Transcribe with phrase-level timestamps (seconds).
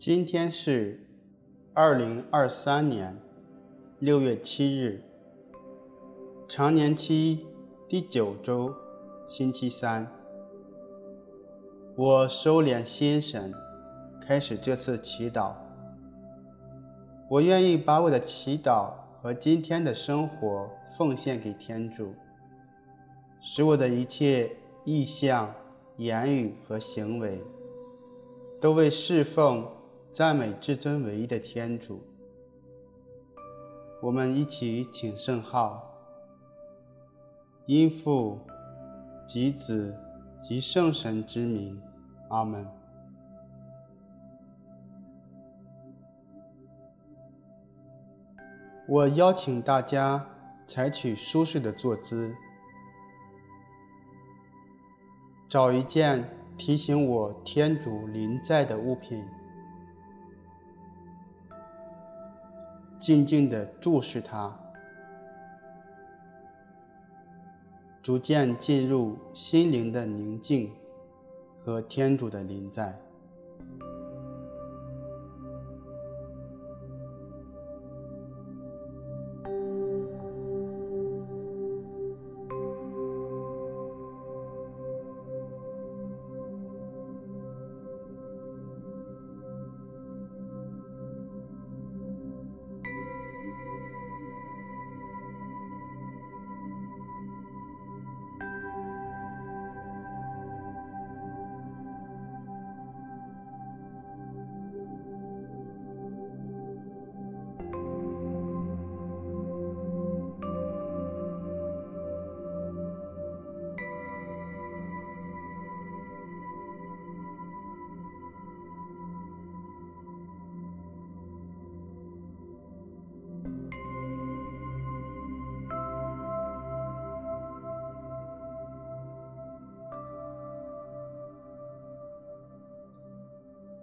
[0.00, 0.98] 今天是
[1.74, 3.20] 二零二三年
[3.98, 5.02] 六月七日，
[6.48, 7.46] 常年期
[7.86, 8.74] 第九周，
[9.28, 10.10] 星期三。
[11.94, 13.52] 我收敛心神，
[14.22, 15.52] 开始这次祈祷。
[17.28, 22.14] 我愿意把我的祈祷和今天的生活奉献给天主，
[23.38, 24.56] 使我的一切
[24.86, 25.54] 意向、
[25.98, 27.44] 言语和行为
[28.58, 29.68] 都为侍奉。
[30.12, 32.02] 赞美至尊唯一的天主，
[34.02, 35.94] 我们一起请圣号，
[37.66, 38.40] 因父
[39.24, 39.96] 及子
[40.42, 41.80] 及圣神之名，
[42.28, 42.66] 阿门。
[48.88, 50.28] 我邀请大家
[50.66, 52.34] 采取舒适的坐姿，
[55.48, 59.24] 找一件提醒我天主临在的物品。
[63.00, 64.54] 静静地注视它，
[68.02, 70.70] 逐渐进入心灵的宁静
[71.64, 73.00] 和天主的临在。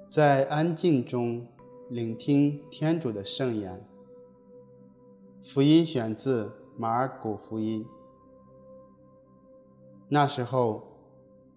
[0.10, 1.46] 在安静中
[1.90, 3.86] 聆听天主的圣言。
[5.44, 7.86] 福音选自马尔谷福音。
[10.08, 10.88] 那时候，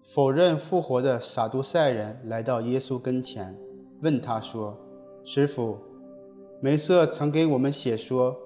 [0.03, 3.57] 否认复活的撒都塞人来到耶稣跟前，
[4.01, 4.77] 问他说
[5.23, 5.77] ：“师傅，
[6.59, 8.37] 梅瑟曾给我们写说，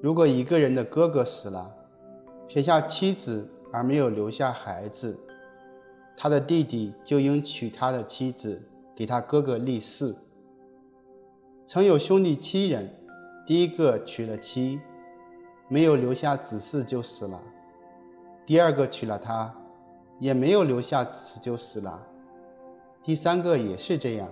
[0.00, 1.74] 如果一个人的哥哥死了，
[2.46, 5.18] 撇下妻子而没有留下孩子，
[6.16, 8.62] 他的弟弟就应娶他的妻子。”
[9.00, 10.14] 给他哥哥立嗣。
[11.64, 12.86] 曾有兄弟七人，
[13.46, 14.78] 第一个娶了妻，
[15.68, 17.40] 没有留下子嗣就死了；
[18.44, 19.54] 第二个娶了她，
[20.18, 21.98] 也没有留下子嗣就死了；
[23.02, 24.28] 第三个也是这样。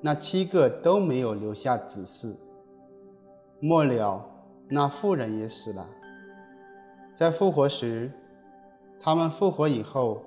[0.00, 2.34] 那七个都没有留下子嗣。
[3.60, 4.24] 末了，
[4.70, 5.86] 那妇人也死了。
[7.14, 8.10] 在复活时，
[8.98, 10.22] 他们复活以后，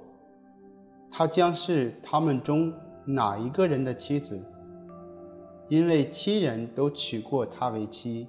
[1.10, 2.72] 她将是他们中。
[3.10, 4.44] 哪一个人的妻子？
[5.70, 8.28] 因为七人都娶过她为妻。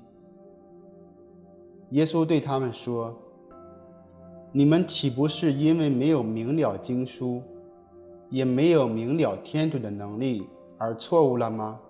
[1.90, 3.16] 耶稣对他们说
[4.52, 7.42] ：“你们岂不是因为没有明了经书，
[8.30, 11.80] 也没有明了天主的能力而错误了吗？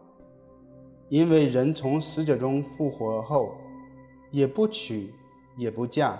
[1.10, 3.52] 因为人从死者中复活后，
[4.30, 5.12] 也不娶
[5.58, 6.18] 也不嫁，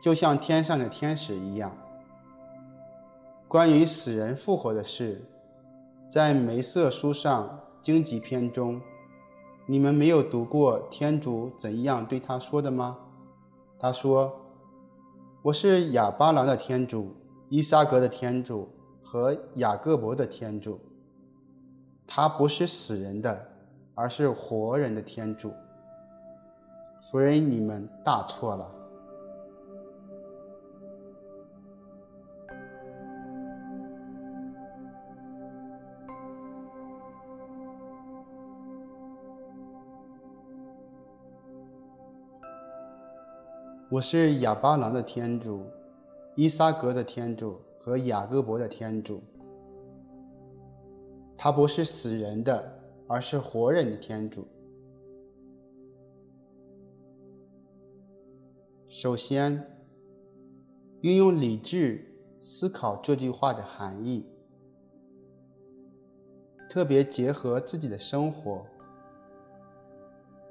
[0.00, 1.70] 就像天上的天使一样。
[3.46, 5.22] 关于死人复活的事。”
[6.10, 8.80] 在梅瑟书上荆棘篇中，
[9.64, 12.98] 你们没有读过天主怎样对他说的吗？
[13.78, 14.34] 他说
[15.40, 17.14] ：“我是亚巴郎的天主，
[17.48, 18.68] 伊撒格的天主
[19.04, 20.80] 和雅各伯的天主。
[22.08, 23.46] 他不是死人的，
[23.94, 25.52] 而是活人的天主。
[27.00, 28.68] 所以你们大错了。”
[43.90, 45.66] 我是亚巴郎的天主，
[46.36, 49.20] 依撒格的天主和雅各伯的天主。
[51.36, 54.46] 他不是死人的，而是活人的天主。
[58.86, 59.66] 首先，
[61.00, 64.24] 运用理智思考这句话的含义，
[66.68, 68.64] 特别结合自己的生活。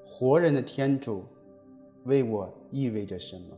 [0.04, 1.24] 活人的天主。
[2.06, 3.58] 为我意味着什么？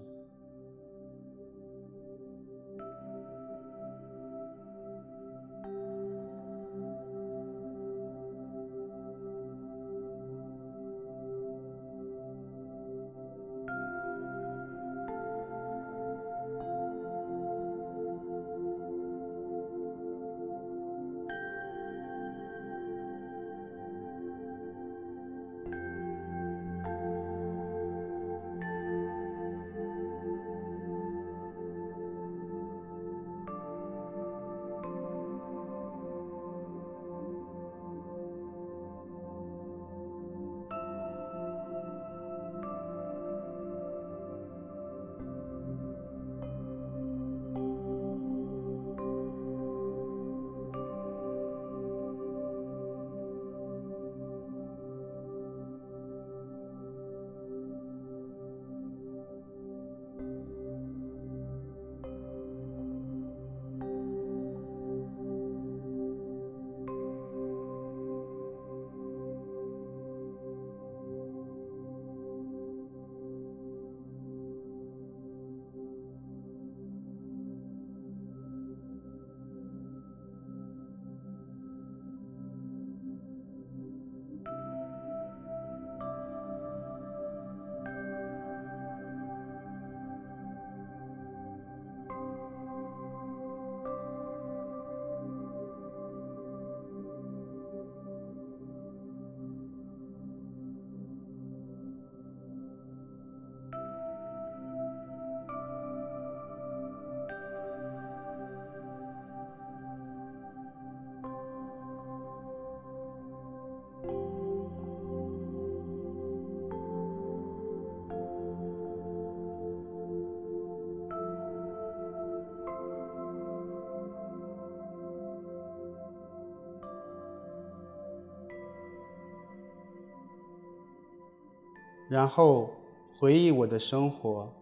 [132.11, 132.71] 然后
[133.17, 134.53] 回忆我的生活，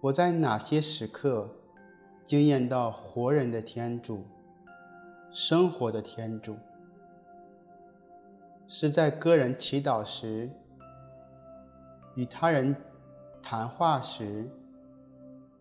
[0.00, 1.48] 我在哪些时刻
[2.24, 4.24] 惊艳到活人的天主、
[5.30, 6.56] 生活的天主？
[8.66, 10.50] 是在个人祈祷时，
[12.16, 12.74] 与他人
[13.40, 14.50] 谈话时，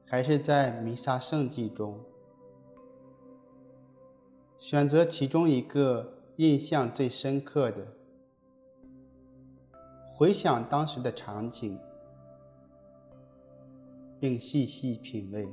[0.07, 1.99] 还是在弥撒圣祭中？
[4.57, 7.85] 选择其中一个印象最深刻的。
[10.15, 11.79] 回想当时的场景，
[14.19, 15.51] 并细细品味。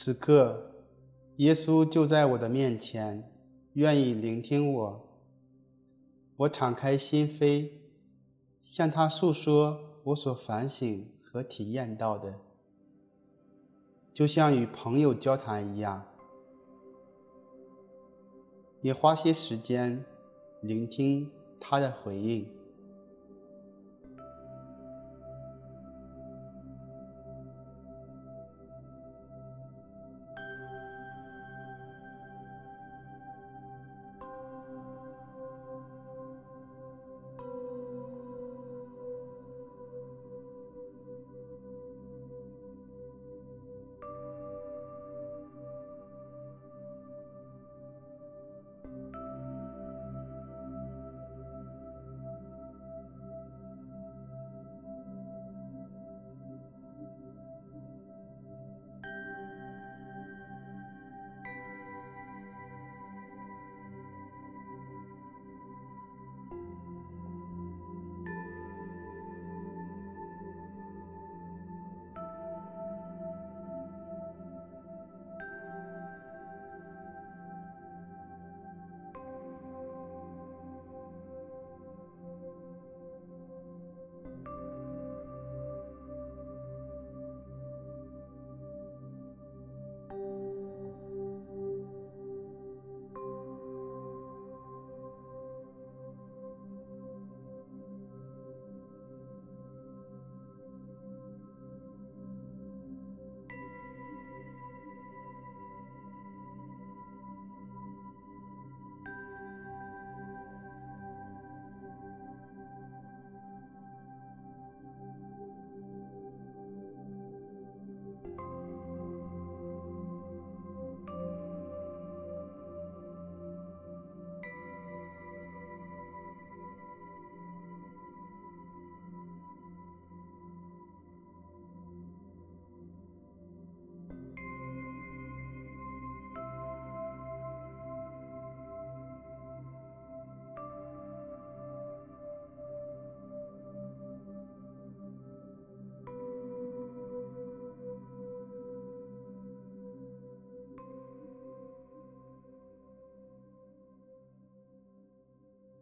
[0.00, 0.76] 此刻，
[1.38, 3.28] 耶稣就在我的面前，
[3.72, 5.08] 愿意聆听我。
[6.36, 7.68] 我敞开心扉，
[8.62, 12.38] 向他诉说我所反省和体验到的，
[14.14, 16.06] 就像与朋友交谈一样。
[18.80, 20.04] 也花些时间
[20.60, 21.28] 聆听
[21.58, 22.48] 他的回应。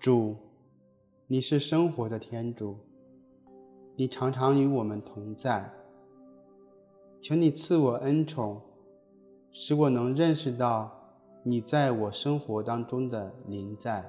[0.06, 0.36] 主，
[1.26, 2.78] 你是生活的天主，
[3.96, 5.68] 你常常与我们同在。
[7.20, 8.62] 请你赐我恩宠，
[9.50, 10.96] 使我能认识到
[11.42, 14.08] 你在我生活当中的临在。